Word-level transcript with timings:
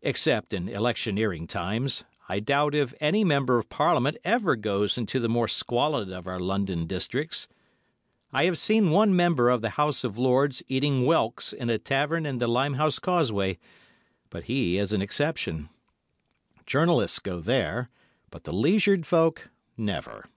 Except 0.00 0.54
in 0.54 0.66
electioneering 0.66 1.46
times, 1.46 2.04
I 2.26 2.40
doubt 2.40 2.74
if 2.74 2.94
any 3.00 3.22
Member 3.22 3.58
of 3.58 3.68
Parliament 3.68 4.16
ever 4.24 4.56
goes 4.56 4.96
into 4.96 5.20
the 5.20 5.28
more 5.28 5.46
squalid 5.46 6.10
of 6.10 6.26
our 6.26 6.40
London 6.40 6.86
districts. 6.86 7.48
I 8.32 8.44
have 8.46 8.56
seen 8.56 8.90
one 8.92 9.14
Member 9.14 9.50
of 9.50 9.60
the 9.60 9.68
House 9.76 10.02
of 10.02 10.16
Lords 10.16 10.62
eating 10.68 11.04
whelks 11.04 11.52
in 11.52 11.68
a 11.68 11.76
tavern 11.76 12.24
in 12.24 12.38
the 12.38 12.48
Limehouse 12.48 12.98
Causeway, 12.98 13.58
but 14.30 14.44
he 14.44 14.78
is 14.78 14.94
an 14.94 15.02
exception. 15.02 15.68
Journalists 16.64 17.18
go 17.18 17.40
there—but 17.40 18.44
the 18.44 18.54
leisured 18.54 19.04
folk—never. 19.06 20.30